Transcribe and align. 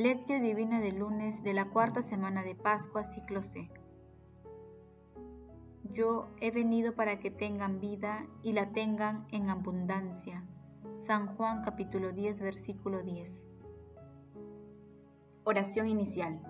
Lectio 0.00 0.40
Divina 0.40 0.80
del 0.80 0.98
lunes 0.98 1.42
de 1.42 1.52
la 1.52 1.66
cuarta 1.66 2.00
semana 2.00 2.42
de 2.42 2.54
Pascua, 2.54 3.04
ciclo 3.04 3.42
C. 3.42 3.70
Yo 5.92 6.30
he 6.40 6.50
venido 6.50 6.94
para 6.94 7.18
que 7.18 7.30
tengan 7.30 7.80
vida 7.80 8.24
y 8.42 8.54
la 8.54 8.72
tengan 8.72 9.26
en 9.30 9.50
abundancia. 9.50 10.42
San 11.00 11.36
Juan 11.36 11.60
capítulo 11.62 12.12
10, 12.12 12.40
versículo 12.40 13.02
10. 13.02 13.46
Oración 15.44 15.86
inicial. 15.86 16.40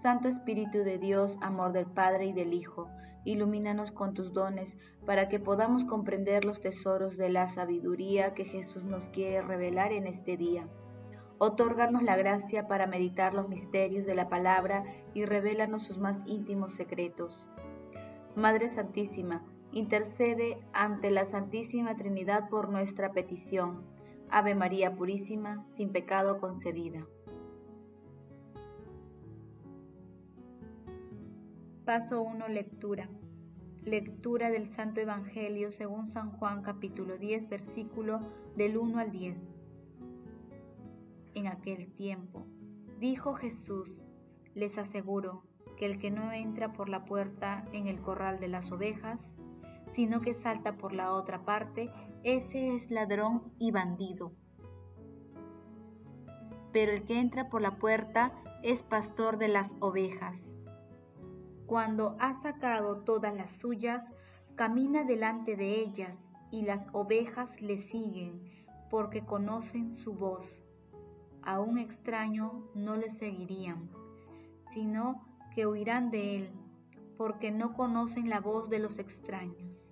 Santo 0.00 0.28
Espíritu 0.28 0.78
de 0.78 0.96
Dios, 0.96 1.36
amor 1.42 1.72
del 1.72 1.84
Padre 1.84 2.24
y 2.28 2.32
del 2.32 2.54
Hijo, 2.54 2.88
ilumínanos 3.26 3.92
con 3.92 4.14
tus 4.14 4.32
dones 4.32 4.78
para 5.04 5.28
que 5.28 5.38
podamos 5.38 5.84
comprender 5.84 6.46
los 6.46 6.62
tesoros 6.62 7.18
de 7.18 7.28
la 7.28 7.46
sabiduría 7.46 8.32
que 8.32 8.46
Jesús 8.46 8.86
nos 8.86 9.10
quiere 9.10 9.42
revelar 9.42 9.92
en 9.92 10.06
este 10.06 10.38
día 10.38 10.66
Otórganos 11.42 12.02
la 12.02 12.18
gracia 12.18 12.68
para 12.68 12.86
meditar 12.86 13.32
los 13.32 13.48
misterios 13.48 14.04
de 14.04 14.14
la 14.14 14.28
palabra 14.28 14.84
y 15.14 15.24
revélanos 15.24 15.84
sus 15.84 15.96
más 15.96 16.18
íntimos 16.26 16.74
secretos. 16.74 17.48
Madre 18.36 18.68
Santísima, 18.68 19.42
intercede 19.72 20.58
ante 20.74 21.10
la 21.10 21.24
Santísima 21.24 21.96
Trinidad 21.96 22.50
por 22.50 22.68
nuestra 22.68 23.12
petición. 23.12 23.86
Ave 24.28 24.54
María 24.54 24.94
Purísima, 24.94 25.66
sin 25.66 25.92
pecado 25.92 26.40
concebida. 26.40 27.06
Paso 31.86 32.20
1. 32.20 32.48
Lectura. 32.48 33.08
Lectura 33.82 34.50
del 34.50 34.66
Santo 34.66 35.00
Evangelio 35.00 35.70
según 35.70 36.10
San 36.10 36.32
Juan 36.32 36.60
capítulo 36.60 37.16
10 37.16 37.48
versículo 37.48 38.20
del 38.56 38.76
1 38.76 38.98
al 38.98 39.10
10 39.10 39.59
en 41.34 41.46
aquel 41.46 41.92
tiempo. 41.92 42.46
Dijo 42.98 43.34
Jesús, 43.34 44.02
les 44.54 44.78
aseguro 44.78 45.44
que 45.76 45.86
el 45.86 45.98
que 45.98 46.10
no 46.10 46.32
entra 46.32 46.72
por 46.72 46.88
la 46.88 47.04
puerta 47.04 47.64
en 47.72 47.86
el 47.86 48.00
corral 48.00 48.40
de 48.40 48.48
las 48.48 48.70
ovejas, 48.70 49.24
sino 49.92 50.20
que 50.20 50.34
salta 50.34 50.76
por 50.76 50.92
la 50.92 51.12
otra 51.14 51.44
parte, 51.44 51.90
ese 52.22 52.74
es 52.76 52.90
ladrón 52.90 53.52
y 53.58 53.70
bandido. 53.70 54.32
Pero 56.72 56.92
el 56.92 57.04
que 57.04 57.18
entra 57.18 57.48
por 57.48 57.62
la 57.62 57.78
puerta 57.78 58.32
es 58.62 58.82
pastor 58.82 59.38
de 59.38 59.48
las 59.48 59.74
ovejas. 59.80 60.36
Cuando 61.66 62.16
ha 62.20 62.34
sacado 62.40 63.00
todas 63.00 63.34
las 63.34 63.50
suyas, 63.50 64.04
camina 64.56 65.04
delante 65.04 65.56
de 65.56 65.80
ellas, 65.80 66.16
y 66.52 66.62
las 66.62 66.88
ovejas 66.92 67.62
le 67.62 67.78
siguen, 67.78 68.42
porque 68.90 69.24
conocen 69.24 69.96
su 69.96 70.14
voz 70.14 70.44
a 71.50 71.58
un 71.58 71.78
extraño 71.78 72.62
no 72.76 72.94
le 72.94 73.10
seguirían, 73.10 73.90
sino 74.70 75.26
que 75.52 75.66
huirán 75.66 76.12
de 76.12 76.36
él, 76.36 76.50
porque 77.16 77.50
no 77.50 77.72
conocen 77.72 78.30
la 78.30 78.38
voz 78.38 78.70
de 78.70 78.78
los 78.78 79.00
extraños. 79.00 79.90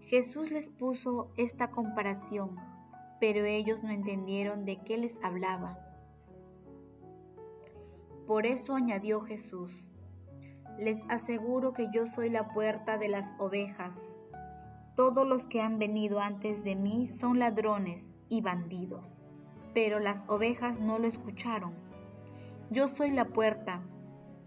Jesús 0.00 0.50
les 0.50 0.68
puso 0.68 1.30
esta 1.36 1.70
comparación, 1.70 2.56
pero 3.20 3.44
ellos 3.44 3.84
no 3.84 3.90
entendieron 3.90 4.64
de 4.64 4.80
qué 4.82 4.98
les 4.98 5.16
hablaba. 5.22 5.78
Por 8.26 8.44
eso 8.44 8.74
añadió 8.74 9.20
Jesús, 9.20 9.94
les 10.76 10.98
aseguro 11.08 11.72
que 11.72 11.88
yo 11.92 12.08
soy 12.08 12.30
la 12.30 12.48
puerta 12.48 12.98
de 12.98 13.08
las 13.08 13.28
ovejas. 13.38 14.12
Todos 14.96 15.24
los 15.24 15.44
que 15.44 15.60
han 15.60 15.78
venido 15.78 16.18
antes 16.18 16.64
de 16.64 16.74
mí 16.74 17.10
son 17.20 17.38
ladrones 17.38 18.02
y 18.28 18.40
bandidos 18.40 19.21
pero 19.74 19.98
las 19.98 20.28
ovejas 20.28 20.80
no 20.80 20.98
lo 20.98 21.06
escucharon. 21.06 21.72
Yo 22.70 22.88
soy 22.88 23.10
la 23.10 23.26
puerta, 23.26 23.82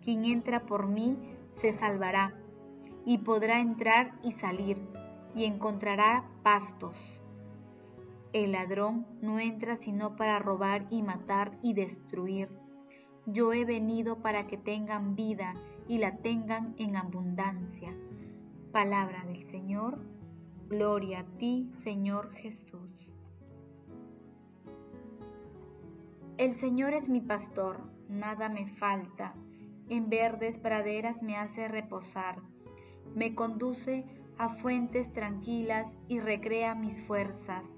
quien 0.01 0.25
entra 0.25 0.65
por 0.65 0.87
mí 0.87 1.17
se 1.61 1.73
salvará, 1.73 2.33
y 3.05 3.19
podrá 3.19 3.59
entrar 3.59 4.13
y 4.23 4.31
salir, 4.31 4.77
y 5.35 5.45
encontrará 5.45 6.25
pastos. 6.43 6.97
El 8.33 8.51
ladrón 8.51 9.05
no 9.21 9.39
entra 9.39 9.77
sino 9.77 10.15
para 10.15 10.39
robar 10.39 10.87
y 10.89 11.03
matar 11.03 11.57
y 11.61 11.73
destruir. 11.73 12.49
Yo 13.25 13.53
he 13.53 13.63
venido 13.63 14.17
para 14.17 14.45
que 14.47 14.57
tengan 14.57 15.15
vida 15.15 15.53
y 15.87 15.99
la 15.99 16.17
tengan 16.17 16.75
en 16.77 16.97
abundancia. 16.97 17.95
Palabra 18.71 19.23
del 19.25 19.43
Señor. 19.43 19.99
Gloria 20.67 21.21
a 21.21 21.37
ti, 21.37 21.69
Señor 21.81 22.33
Jesús. 22.33 23.14
El 26.37 26.53
Señor 26.55 26.93
es 26.93 27.07
mi 27.07 27.21
pastor, 27.21 27.79
nada 28.09 28.49
me 28.49 28.67
falta. 28.67 29.33
En 29.87 30.09
verdes 30.09 30.57
praderas 30.57 31.21
me 31.21 31.37
hace 31.37 31.69
reposar. 31.69 32.41
Me 33.15 33.33
conduce 33.33 34.03
a 34.37 34.49
fuentes 34.49 35.13
tranquilas 35.13 35.87
y 36.09 36.19
recrea 36.19 36.75
mis 36.75 37.01
fuerzas. 37.03 37.73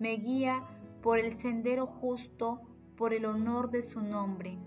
Me 0.00 0.16
guía 0.16 0.60
por 1.02 1.20
el 1.20 1.38
sendero 1.38 1.86
justo, 1.86 2.60
por 2.96 3.14
el 3.14 3.26
honor 3.26 3.70
de 3.70 3.84
su 3.84 4.00
nombre. 4.00 4.58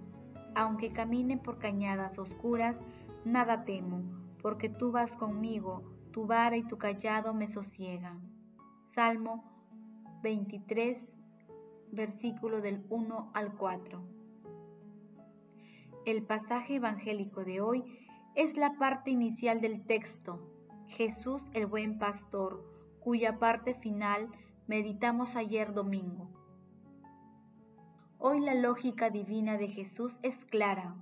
Aunque 0.56 0.94
camine 0.94 1.38
por 1.38 1.60
cañadas 1.60 2.20
oscuras, 2.20 2.80
nada 3.26 3.66
temo, 3.66 4.04
porque 4.42 4.70
tú 4.70 4.94
vas 4.94 5.18
conmigo, 5.18 5.84
tu 6.12 6.26
vara 6.28 6.56
y 6.56 6.64
tu 6.64 6.78
callado 6.78 7.34
me 7.34 7.50
sosiegan. 7.50 8.22
Salmo 8.96 9.44
23, 10.22 11.13
versículo 11.94 12.62
del 12.62 12.86
1 12.90 13.32
al 13.34 13.56
4. 13.56 14.04
El 16.06 16.24
pasaje 16.24 16.76
evangélico 16.76 17.44
de 17.46 17.62
hoy 17.62 17.84
es 18.36 18.58
la 18.58 18.78
parte 18.78 19.12
inicial 19.12 19.62
del 19.62 19.86
texto, 19.86 20.40
Jesús 20.88 21.50
el 21.54 21.66
buen 21.66 22.00
pastor, 22.00 22.64
cuya 23.00 23.40
parte 23.40 23.74
final 23.76 24.30
meditamos 24.68 25.36
ayer 25.36 25.74
domingo. 25.74 26.30
Hoy 28.18 28.40
la 28.40 28.54
lógica 28.54 29.10
divina 29.10 29.58
de 29.58 29.68
Jesús 29.68 30.20
es 30.24 30.46
clara. 30.46 30.96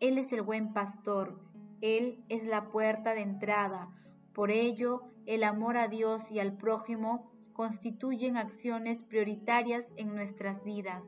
Él 0.00 0.18
es 0.18 0.32
el 0.32 0.42
buen 0.42 0.74
pastor, 0.74 1.40
Él 1.80 2.22
es 2.28 2.44
la 2.44 2.68
puerta 2.70 3.14
de 3.14 3.22
entrada. 3.22 3.88
Por 4.34 4.50
ello, 4.50 5.02
el 5.24 5.42
amor 5.42 5.78
a 5.78 5.88
Dios 5.88 6.30
y 6.30 6.38
al 6.38 6.56
prójimo 6.56 7.32
constituyen 7.56 8.36
acciones 8.36 9.02
prioritarias 9.02 9.86
en 9.96 10.14
nuestras 10.14 10.62
vidas. 10.62 11.02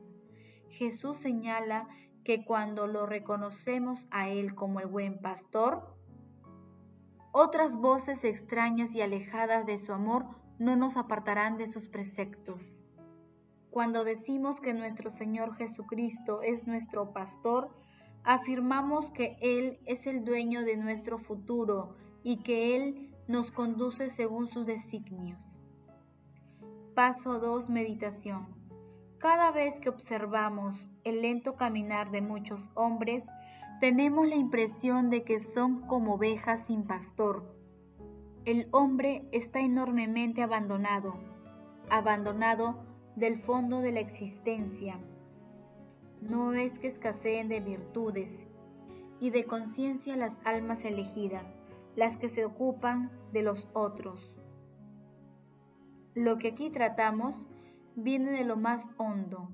Jesús 0.69 1.15
señala 1.17 1.87
que 2.23 2.43
cuando 2.43 2.87
lo 2.87 3.05
reconocemos 3.05 4.07
a 4.09 4.29
Él 4.29 4.55
como 4.55 4.79
el 4.79 4.87
buen 4.87 5.19
pastor, 5.19 5.95
otras 7.31 7.75
voces 7.75 8.23
extrañas 8.23 8.91
y 8.95 9.01
alejadas 9.01 9.67
de 9.67 9.77
su 9.77 9.93
amor 9.93 10.25
no 10.57 10.75
nos 10.75 10.97
apartarán 10.97 11.57
de 11.57 11.67
sus 11.67 11.87
preceptos. 11.87 12.75
Cuando 13.69 14.03
decimos 14.03 14.59
que 14.59 14.73
nuestro 14.73 15.11
Señor 15.11 15.55
Jesucristo 15.55 16.41
es 16.41 16.65
nuestro 16.65 17.13
pastor, 17.13 17.69
afirmamos 18.23 19.11
que 19.11 19.37
Él 19.39 19.77
es 19.85 20.07
el 20.07 20.25
dueño 20.25 20.63
de 20.63 20.77
nuestro 20.77 21.19
futuro 21.19 21.95
y 22.23 22.37
que 22.37 22.75
Él 22.75 23.15
nos 23.27 23.51
conduce 23.51 24.09
según 24.09 24.47
sus 24.47 24.65
designios. 24.65 25.58
Paso 26.99 27.39
2. 27.39 27.69
Meditación. 27.69 28.45
Cada 29.19 29.51
vez 29.51 29.79
que 29.79 29.87
observamos 29.87 30.89
el 31.05 31.21
lento 31.21 31.55
caminar 31.55 32.11
de 32.11 32.19
muchos 32.19 32.69
hombres, 32.73 33.23
tenemos 33.79 34.27
la 34.27 34.35
impresión 34.35 35.09
de 35.09 35.23
que 35.23 35.39
son 35.39 35.87
como 35.87 36.15
ovejas 36.15 36.65
sin 36.65 36.83
pastor. 36.83 37.55
El 38.43 38.67
hombre 38.71 39.29
está 39.31 39.61
enormemente 39.61 40.43
abandonado, 40.43 41.13
abandonado 41.89 42.83
del 43.15 43.39
fondo 43.39 43.79
de 43.79 43.93
la 43.93 44.01
existencia. 44.01 44.99
No 46.21 46.53
es 46.53 46.79
que 46.79 46.87
escaseen 46.87 47.47
de 47.47 47.61
virtudes 47.61 48.45
y 49.21 49.29
de 49.29 49.45
conciencia 49.45 50.17
las 50.17 50.33
almas 50.43 50.83
elegidas, 50.83 51.45
las 51.95 52.17
que 52.17 52.27
se 52.27 52.43
ocupan 52.43 53.09
de 53.31 53.43
los 53.43 53.69
otros 53.71 54.35
lo 56.19 56.37
que 56.37 56.49
aquí 56.49 56.69
tratamos 56.69 57.47
viene 57.95 58.31
de 58.31 58.43
lo 58.43 58.57
más 58.57 58.85
hondo. 58.97 59.49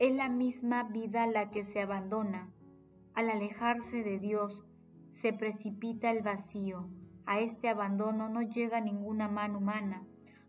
Es 0.00 0.12
la 0.16 0.28
misma 0.28 0.82
vida 0.82 1.28
la 1.28 1.50
que 1.50 1.64
se 1.64 1.80
abandona. 1.80 2.50
Al 3.14 3.30
alejarse 3.30 4.02
de 4.02 4.18
Dios, 4.18 4.64
se 5.22 5.32
precipita 5.32 6.10
el 6.10 6.22
vacío. 6.22 6.88
A 7.24 7.38
este 7.38 7.68
abandono 7.68 8.28
no 8.28 8.42
llega 8.42 8.80
ninguna 8.80 9.28
mano 9.28 9.58
humana. 9.58 10.02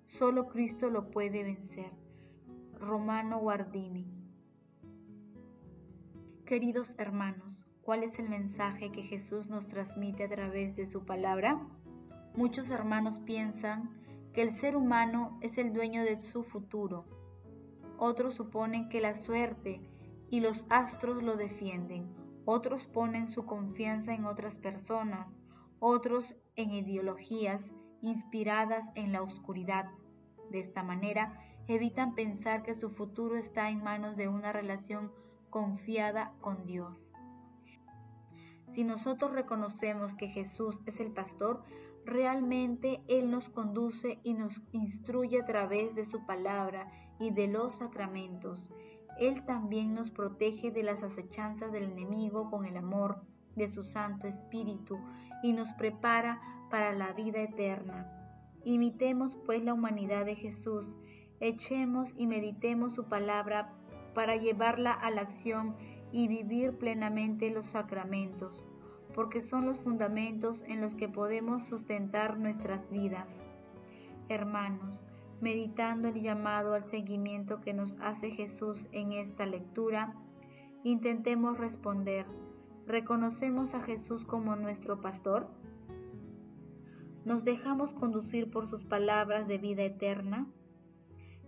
Solo 0.08 0.48
Cristo 0.48 0.90
lo 0.90 1.12
puede 1.12 1.44
vencer. 1.44 1.92
Romano 2.80 3.40
Guardini. 3.40 4.12
Queridos 6.46 6.96
hermanos, 6.98 7.68
¿cuál 7.84 8.02
es 8.02 8.18
el 8.18 8.28
mensaje 8.28 8.92
que 8.92 9.04
Jesús 9.04 9.50
nos 9.50 9.68
transmite 9.68 10.24
a 10.24 10.30
través 10.30 10.76
de 10.76 10.88
su 10.88 11.06
palabra? 11.06 11.62
Muchos 12.36 12.72
hermanos 12.72 13.20
piensan 13.20 13.99
que 14.34 14.42
el 14.42 14.58
ser 14.58 14.76
humano 14.76 15.38
es 15.42 15.58
el 15.58 15.74
dueño 15.74 16.04
de 16.04 16.20
su 16.22 16.44
futuro. 16.44 17.06
Otros 17.98 18.36
suponen 18.36 18.90
que 18.90 19.02
la 19.02 19.16
suerte 19.16 19.82
y 20.30 20.40
los 20.40 20.66
astros 20.70 21.24
lo 21.24 21.36
defienden. 21.36 22.14
Otros 22.46 22.86
ponen 22.86 23.30
su 23.30 23.46
confianza 23.46 24.14
en 24.14 24.26
otras 24.26 24.58
personas, 24.58 25.28
otros 25.80 26.36
en 26.56 26.72
ideologías 26.72 27.62
inspiradas 28.02 28.86
en 28.96 29.12
la 29.12 29.22
oscuridad. 29.22 29.90
De 30.50 30.60
esta 30.60 30.84
manera, 30.84 31.40
evitan 31.68 32.16
pensar 32.16 32.64
que 32.64 32.74
su 32.74 32.90
futuro 32.90 33.36
está 33.36 33.70
en 33.70 33.84
manos 33.84 34.16
de 34.16 34.28
una 34.28 34.52
relación 34.52 35.12
confiada 35.50 36.34
con 36.42 36.66
Dios. 36.66 37.14
Si 38.70 38.84
nosotros 38.84 39.32
reconocemos 39.32 40.14
que 40.16 40.28
Jesús 40.28 40.78
es 40.86 41.00
el 41.00 41.12
pastor, 41.12 41.64
realmente 42.06 43.02
Él 43.08 43.32
nos 43.32 43.50
conduce 43.50 44.20
y 44.24 44.34
nos 44.34 44.62
instruye 44.72 45.42
a 45.42 45.46
través 45.46 45.96
de 45.96 46.06
su 46.06 46.26
palabra 46.26 46.92
y 47.20 47.32
de 47.32 47.48
los 47.48 47.74
sacramentos. 47.74 48.70
Él 49.20 49.44
también 49.46 49.94
nos 49.94 50.12
protege 50.12 50.72
de 50.72 50.84
las 50.84 51.04
acechanzas 51.04 51.72
del 51.72 51.84
enemigo 51.84 52.50
con 52.50 52.66
el 52.66 52.78
amor 52.78 53.22
de 53.56 53.68
su 53.68 53.84
Santo 53.84 54.28
Espíritu 54.28 54.98
y 55.44 55.54
nos 55.54 55.74
prepara 55.74 56.40
para 56.70 56.94
la 56.94 57.12
vida 57.14 57.42
eterna. 57.42 58.10
Imitemos 58.64 59.36
pues 59.46 59.64
la 59.64 59.74
humanidad 59.74 60.26
de 60.26 60.36
Jesús, 60.36 60.96
echemos 61.40 62.14
y 62.16 62.28
meditemos 62.28 62.94
su 62.94 63.06
palabra 63.06 63.74
para 64.14 64.36
llevarla 64.36 64.94
a 64.94 65.10
la 65.12 65.22
acción 65.22 65.76
y 66.12 66.28
vivir 66.28 66.78
plenamente 66.78 67.52
los 67.52 67.68
sacramentos, 67.68 68.68
porque 69.14 69.42
son 69.42 69.66
los 69.66 69.80
fundamentos 69.80 70.64
en 70.68 70.82
los 70.82 70.96
que 70.96 71.10
podemos 71.10 71.64
sustentar 71.68 72.38
nuestras 72.38 72.90
vidas. 72.90 73.42
Hermanos, 74.28 75.06
meditando 75.42 76.10
el 76.10 76.22
llamado 76.22 76.74
al 76.74 76.86
seguimiento 76.86 77.62
que 77.62 77.74
nos 77.74 77.98
hace 78.02 78.32
Jesús 78.32 78.88
en 78.92 79.12
esta 79.12 79.46
lectura, 79.46 80.16
intentemos 80.84 81.58
responder, 81.58 82.26
¿reconocemos 82.86 83.74
a 83.74 83.82
Jesús 83.82 84.26
como 84.26 84.56
nuestro 84.56 85.02
pastor? 85.02 85.48
¿Nos 87.26 87.44
dejamos 87.44 87.94
conducir 87.94 88.50
por 88.50 88.68
sus 88.68 88.86
palabras 88.86 89.48
de 89.48 89.58
vida 89.58 89.84
eterna? 89.84 90.48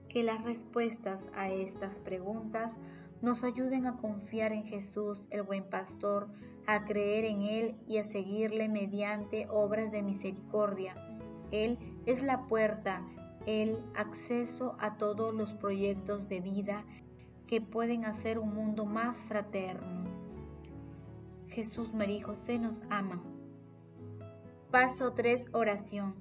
Que 0.10 0.24
las 0.24 0.44
respuestas 0.44 1.30
a 1.34 1.50
estas 1.50 2.00
preguntas 2.00 2.78
nos 3.22 3.44
ayuden 3.44 3.86
a 3.86 3.98
confiar 3.98 4.52
en 4.52 4.64
Jesús, 4.64 5.24
el 5.30 5.44
buen 5.44 5.64
pastor, 5.64 6.28
a 6.68 6.86
creer 6.86 7.26
en 7.26 7.42
Él 7.42 7.76
y 7.88 7.98
a 7.98 8.04
seguirle 8.04 8.70
mediante 8.70 9.48
obras 9.50 9.92
de 9.92 10.02
misericordia. 10.02 10.96
Él 11.52 11.78
es 12.06 12.24
la 12.24 12.48
puerta, 12.48 13.02
el 13.46 13.78
acceso 13.96 14.76
a 14.80 14.98
todos 14.98 15.34
los 15.34 15.54
proyectos 15.54 16.28
de 16.30 16.40
vida 16.40 16.86
que 17.48 17.62
pueden 17.62 18.06
hacer 18.06 18.40
un 18.40 18.54
mundo 18.54 18.86
más 18.86 19.18
fraterno. 19.18 20.06
Jesús, 21.48 21.94
María 21.94 22.18
y 22.18 22.22
José 22.22 22.58
nos 22.58 22.84
ama. 22.90 23.22
Paso 24.72 25.12
3. 25.12 25.48
Oración. 25.52 26.16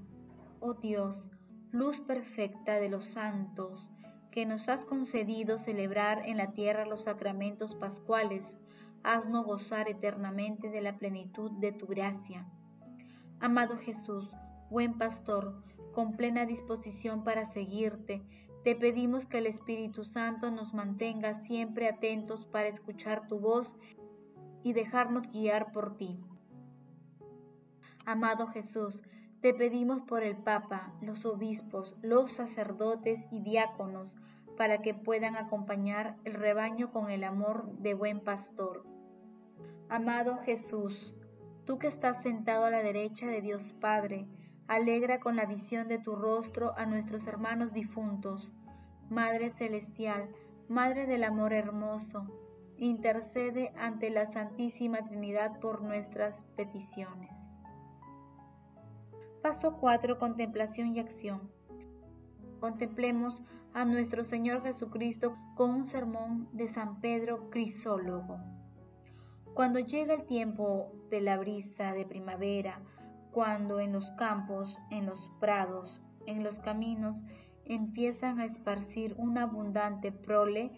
Oh 0.59 0.75
Dios, 0.75 1.31
luz 1.71 2.01
perfecta 2.01 2.81
de 2.81 2.89
los 2.89 3.05
santos, 3.05 3.93
que 4.31 4.47
nos 4.47 4.69
has 4.69 4.85
concedido 4.85 5.59
celebrar 5.59 6.23
en 6.27 6.37
la 6.37 6.53
tierra 6.53 6.87
los 6.87 7.03
sacramentos 7.03 7.75
pascuales, 7.75 8.59
haznos 9.03 9.45
gozar 9.45 9.89
eternamente 9.89 10.71
de 10.71 10.81
la 10.81 10.99
plenitud 10.99 11.51
de 11.53 11.73
tu 11.73 11.87
gracia. 11.87 12.47
Amado 13.41 13.79
Jesús, 13.79 14.31
buen 14.71 14.99
pastor, 14.99 15.63
con 15.93 16.17
plena 16.17 16.47
disposición 16.47 17.25
para 17.25 17.47
seguirte, 17.47 18.23
te 18.63 18.77
pedimos 18.77 19.27
que 19.27 19.39
el 19.39 19.47
Espíritu 19.47 20.05
Santo 20.05 20.51
nos 20.51 20.75
mantenga 20.75 21.35
siempre 21.35 21.89
atentos 21.89 22.45
para 22.45 22.69
escuchar 22.69 23.27
tu 23.27 23.39
voz 23.39 23.67
y 24.63 24.75
dejarnos 24.75 25.31
guiar 25.33 25.73
por 25.73 25.97
ti. 25.97 26.21
Amado 28.05 28.49
Jesús, 28.49 29.03
te 29.41 29.55
pedimos 29.55 30.03
por 30.03 30.23
el 30.23 30.37
Papa, 30.37 30.93
los 31.01 31.25
obispos, 31.25 31.97
los 32.03 32.31
sacerdotes 32.33 33.27
y 33.31 33.41
diáconos, 33.41 34.19
para 34.59 34.83
que 34.83 34.93
puedan 34.93 35.37
acompañar 35.37 36.17
el 36.25 36.35
rebaño 36.35 36.93
con 36.93 37.11
el 37.11 37.25
amor 37.25 37.73
de 37.79 37.95
buen 37.95 38.21
pastor. 38.21 38.85
Amado 39.89 40.37
Jesús, 40.45 41.15
tú 41.65 41.79
que 41.79 41.87
estás 41.87 42.23
sentado 42.23 42.67
a 42.67 42.71
la 42.71 42.83
derecha 42.83 43.29
de 43.29 43.41
Dios 43.41 43.63
Padre, 43.81 44.27
alegra 44.69 45.21
con 45.21 45.37
la 45.37 45.47
visión 45.47 45.89
de 45.89 45.99
tu 45.99 46.17
rostro 46.17 46.77
a 46.77 46.85
nuestros 46.85 47.27
hermanos 47.27 47.73
difuntos. 47.73 48.53
Madre 49.09 49.49
Celestial, 49.49 50.29
Madre 50.69 51.07
del 51.07 51.25
Amor 51.25 51.55
Hermoso, 51.55 52.27
intercede 52.77 53.73
ante 53.79 54.11
la 54.11 54.27
Santísima 54.27 54.99
Trinidad 55.07 55.59
por 55.61 55.81
nuestras 55.81 56.43
peticiones. 56.57 57.50
Paso 59.43 59.79
4. 59.79 60.19
Contemplación 60.19 60.95
y 60.95 61.01
acción. 61.01 61.41
Contemplemos 62.61 63.43
a 63.73 63.87
nuestro 63.87 64.23
Señor 64.23 64.63
Jesucristo 64.63 65.35
con 65.57 65.71
un 65.71 65.87
sermón 65.87 66.47
de 66.53 66.69
San 66.69 67.01
Pedro 67.01 67.49
Crisólogo. 67.49 68.39
Cuando 69.55 69.79
llega 69.79 70.13
el 70.13 70.27
tiempo 70.27 70.93
de 71.09 71.23
la 71.23 71.39
brisa 71.39 71.95
de 71.95 72.05
primavera, 72.05 72.83
cuando 73.31 73.81
en 73.81 73.93
los 73.93 74.11
campos, 74.13 74.79
en 74.91 75.07
los 75.07 75.31
prados, 75.41 76.03
en 76.27 76.45
los 76.45 76.61
caminos 76.61 77.17
empiezan 77.65 78.41
a 78.41 78.45
esparcir 78.45 79.15
una 79.17 79.45
abundante 79.45 80.13
prole, 80.13 80.71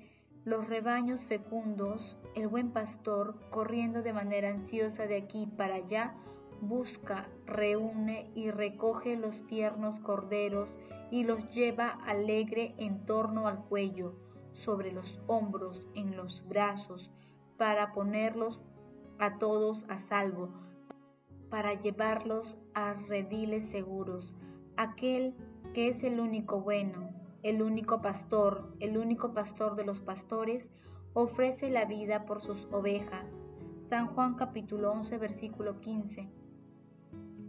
los 0.44 0.68
rebaños 0.68 1.24
fecundos, 1.24 2.16
el 2.36 2.46
buen 2.46 2.70
pastor, 2.70 3.40
corriendo 3.50 4.02
de 4.02 4.12
manera 4.12 4.50
ansiosa 4.50 5.06
de 5.06 5.16
aquí 5.16 5.48
para 5.56 5.76
allá, 5.76 6.14
busca, 6.62 7.28
reúne 7.44 8.30
y 8.36 8.52
recoge 8.52 9.16
los 9.16 9.44
tiernos 9.48 9.98
corderos 9.98 10.78
y 11.10 11.24
los 11.24 11.52
lleva 11.52 11.88
alegre 12.06 12.74
en 12.78 13.04
torno 13.04 13.48
al 13.48 13.64
cuello, 13.64 14.14
sobre 14.52 14.92
los 14.92 15.20
hombros, 15.26 15.88
en 15.94 16.16
los 16.16 16.46
brazos, 16.46 17.10
para 17.58 17.92
ponerlos 17.92 18.60
a 19.18 19.38
todos 19.38 19.84
a 19.88 19.98
salvo, 19.98 20.50
para 21.50 21.74
llevarlos 21.74 22.56
a 22.74 22.94
rediles 22.94 23.64
seguros. 23.64 24.32
Aquel 24.76 25.34
que 25.74 25.88
es 25.88 26.04
el 26.04 26.20
único 26.20 26.60
bueno, 26.60 27.10
el 27.42 27.60
único 27.60 28.00
pastor, 28.00 28.72
el 28.78 28.96
único 28.96 29.34
pastor 29.34 29.74
de 29.74 29.84
los 29.84 29.98
pastores, 29.98 30.70
ofrece 31.12 31.70
la 31.70 31.86
vida 31.86 32.24
por 32.24 32.40
sus 32.40 32.68
ovejas. 32.70 33.42
San 33.80 34.06
Juan 34.14 34.34
capítulo 34.34 34.92
11 34.92 35.18
versículo 35.18 35.80
15 35.80 36.41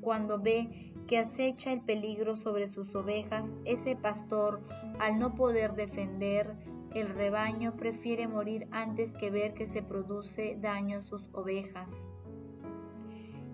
cuando 0.03 0.39
ve 0.39 0.93
que 1.07 1.17
acecha 1.17 1.71
el 1.71 1.81
peligro 1.81 2.35
sobre 2.35 2.67
sus 2.67 2.93
ovejas, 2.95 3.45
ese 3.65 3.95
pastor, 3.95 4.61
al 4.99 5.19
no 5.19 5.35
poder 5.35 5.73
defender 5.75 6.55
el 6.93 7.09
rebaño, 7.09 7.75
prefiere 7.75 8.27
morir 8.27 8.67
antes 8.71 9.11
que 9.11 9.29
ver 9.29 9.53
que 9.53 9.67
se 9.67 9.81
produce 9.81 10.57
daño 10.61 10.99
a 10.99 11.01
sus 11.01 11.29
ovejas. 11.33 11.89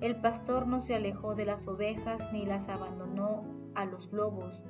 El 0.02 0.16
pastor 0.16 0.68
no 0.68 0.82
se 0.82 0.96
alejó 0.96 1.36
de 1.36 1.46
las 1.46 1.68
ovejas 1.68 2.32
ni 2.32 2.46
las 2.46 2.70
abandonó 2.70 3.44
a 3.76 3.86
los 3.86 4.12
lobos, 4.12 4.64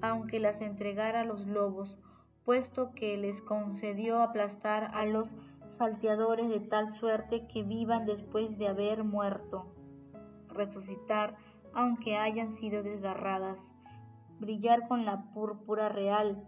aunque 0.00 0.40
las 0.40 0.60
entregara 0.60 1.20
a 1.20 1.24
los 1.24 1.46
lobos, 1.46 1.98
puesto 2.44 2.92
que 2.92 3.16
les 3.16 3.40
concedió 3.42 4.22
aplastar 4.22 4.90
a 4.94 5.04
los 5.04 5.28
salteadores 5.68 6.48
de 6.48 6.60
tal 6.60 6.94
suerte 6.94 7.46
que 7.46 7.62
vivan 7.62 8.06
después 8.06 8.58
de 8.58 8.68
haber 8.68 9.04
muerto 9.04 9.66
resucitar 10.54 11.36
aunque 11.72 12.16
hayan 12.16 12.54
sido 12.54 12.82
desgarradas, 12.82 13.70
brillar 14.38 14.88
con 14.88 15.04
la 15.04 15.22
púrpura 15.32 15.88
real, 15.88 16.46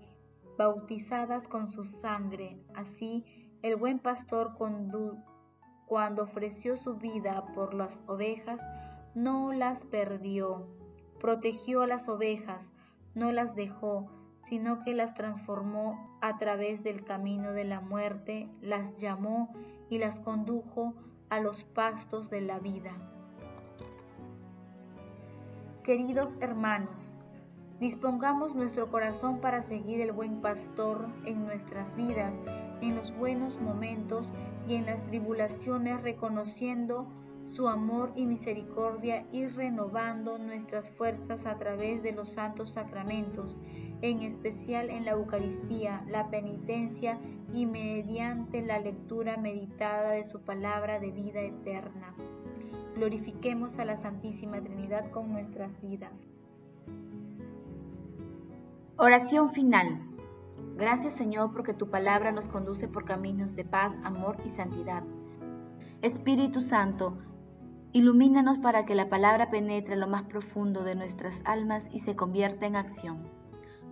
bautizadas 0.59 1.49
con 1.49 1.71
su 1.71 1.85
sangre. 1.85 2.59
Así, 2.75 3.25
el 3.63 3.77
buen 3.77 3.99
pastor 3.99 4.55
cuando 4.57 6.23
ofreció 6.23 6.77
su 6.77 6.97
vida 6.97 7.45
por 7.55 7.75
las 7.75 7.99
ovejas, 8.07 8.61
no 9.15 9.53
las 9.53 9.85
perdió, 9.85 10.67
protegió 11.21 11.83
a 11.83 11.87
las 11.87 12.09
ovejas, 12.09 12.67
no 13.15 13.31
las 13.31 13.55
dejó, 13.55 14.11
sino 14.43 14.81
que 14.81 14.95
las 14.95 15.15
transformó 15.15 16.19
a 16.21 16.39
través 16.39 16.83
del 16.83 17.05
camino 17.05 17.53
de 17.53 17.65
la 17.65 17.81
muerte, 17.81 18.49
las 18.61 18.97
llamó 18.97 19.53
y 19.89 19.99
las 19.99 20.19
condujo 20.19 20.95
a 21.29 21.41
los 21.41 21.63
pastos 21.63 22.31
de 22.31 22.41
la 22.41 22.59
vida. 22.59 22.97
Queridos 25.85 26.37
hermanos, 26.39 27.13
dispongamos 27.81 28.55
nuestro 28.55 28.89
corazón 28.89 29.41
para 29.41 29.63
seguir 29.63 30.01
el 30.01 30.13
buen 30.13 30.41
pastor 30.41 31.09
en 31.27 31.45
nuestras 31.45 31.97
vidas, 31.97 32.33
en 32.81 32.95
los 32.95 33.13
buenos 33.17 33.61
momentos 33.61 34.33
y 34.69 34.77
en 34.77 34.87
las 34.87 35.05
tribulaciones, 35.09 36.01
reconociendo 36.03 37.09
su 37.51 37.67
amor 37.67 38.13
y 38.15 38.27
misericordia 38.27 39.27
y 39.33 39.49
renovando 39.49 40.39
nuestras 40.39 40.89
fuerzas 40.91 41.47
a 41.47 41.59
través 41.59 42.01
de 42.05 42.13
los 42.13 42.29
santos 42.29 42.71
sacramentos, 42.71 43.57
en 44.03 44.23
especial 44.23 44.89
en 44.89 45.05
la 45.05 45.13
Eucaristía, 45.13 46.05
la 46.09 46.31
penitencia 46.31 47.19
y 47.53 47.67
mediante 47.67 48.63
la 48.63 48.79
lectura 48.79 49.37
meditada 49.37 50.11
de 50.11 50.23
su 50.23 50.43
palabra 50.43 51.01
de 51.01 51.11
vida 51.11 51.41
eterna. 51.41 52.15
Glorifiquemos 53.03 53.81
a 53.81 53.85
la 53.85 53.97
Santísima 53.97 54.61
Trinidad 54.61 55.11
con 55.11 55.33
nuestras 55.33 55.83
vidas. 55.83 56.13
Oración 58.97 59.51
final. 59.51 60.01
Gracias 60.77 61.15
Señor 61.15 61.53
porque 61.53 61.75
tu 61.75 61.91
palabra 61.91 62.31
nos 62.31 62.49
conduce 62.49 62.87
por 62.87 63.05
caminos 63.05 63.57
de 63.57 63.65
paz, 63.65 63.93
amor 64.05 64.37
y 64.47 64.51
santidad. 64.51 65.03
Espíritu 66.01 66.61
Santo, 66.61 67.19
ilumínanos 67.91 68.59
para 68.59 68.87
que 68.87 68.95
la 68.95 69.09
palabra 69.09 69.51
penetre 69.51 69.97
lo 69.97 70.07
más 70.07 70.23
profundo 70.23 70.85
de 70.85 70.95
nuestras 70.95 71.35
almas 71.45 71.89
y 71.93 71.99
se 71.99 72.15
convierta 72.15 72.67
en 72.67 72.77
acción. 72.77 73.25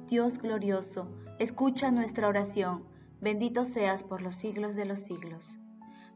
Dios 0.09 0.39
glorioso, 0.39 1.09
escucha 1.41 1.91
nuestra 1.91 2.29
oración, 2.29 2.85
bendito 3.21 3.65
seas 3.65 4.05
por 4.05 4.23
los 4.23 4.37
siglos 4.37 4.77
de 4.77 4.85
los 4.85 5.01
siglos. 5.01 5.60